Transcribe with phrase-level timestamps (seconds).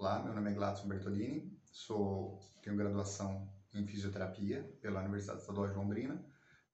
[0.00, 5.74] Olá, meu nome é Gladson Bertolini, sou, tenho graduação em Fisioterapia pela Universidade Estadual de
[5.74, 6.24] Londrina,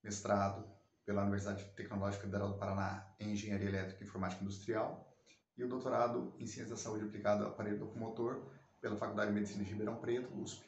[0.01, 0.65] mestrado
[1.05, 5.13] pela Universidade Tecnológica Federal do Paraná em Engenharia Elétrica e Informática Industrial
[5.59, 8.47] e o doutorado em Ciência da Saúde Aplicada ao Aparelho Locomotor
[8.81, 10.65] pela Faculdade de Medicina de Ribeirão Preto, USP.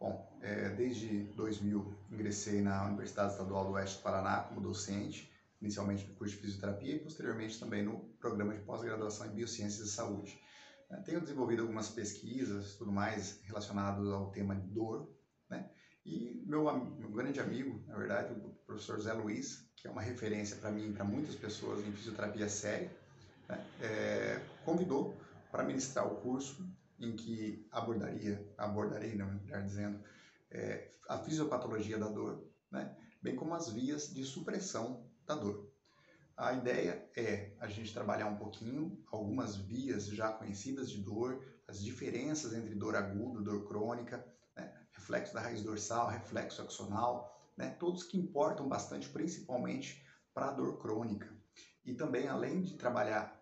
[0.00, 5.30] Bom, é, desde 2000 ingressei na Universidade Estadual do Oeste do Paraná como docente,
[5.60, 9.92] inicialmente no curso de fisioterapia e posteriormente também no programa de pós-graduação em biociências da
[9.94, 10.36] saúde.
[10.90, 15.12] É, tenho desenvolvido algumas pesquisas, tudo mais relacionado ao tema de dor,
[15.48, 15.70] né?
[16.04, 16.64] E meu,
[16.98, 20.90] meu grande amigo, na verdade, o professor Zé Luiz, que é uma referência para mim
[20.90, 22.90] e para muitas pessoas em fisioterapia séria,
[23.48, 23.64] né?
[23.80, 25.14] é, convidou
[25.50, 26.66] para ministrar o curso
[26.98, 29.98] em que abordaria, abordarei, não, melhor dizendo,
[30.50, 32.96] é, a fisiopatologia da dor, né?
[33.22, 35.70] bem como as vias de supressão da dor.
[36.36, 41.82] A ideia é a gente trabalhar um pouquinho algumas vias já conhecidas de dor, as
[41.82, 44.24] diferenças entre dor aguda, dor crônica,
[44.56, 44.72] né?
[44.92, 47.70] reflexo da raiz dorsal, reflexo axonal, né?
[47.78, 51.32] todos que importam bastante, principalmente para a dor crônica.
[51.84, 53.40] E também, além de trabalhar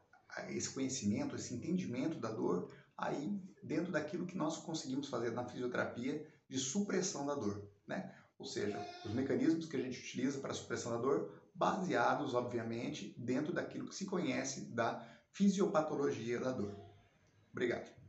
[0.49, 6.23] esse conhecimento, esse entendimento da dor, aí dentro daquilo que nós conseguimos fazer na fisioterapia
[6.47, 8.13] de supressão da dor, né?
[8.43, 13.15] Ou seja, os mecanismos que a gente utiliza para a supressão da dor, baseados, obviamente,
[13.17, 16.75] dentro daquilo que se conhece da fisiopatologia da dor.
[17.53, 18.02] Obrigado.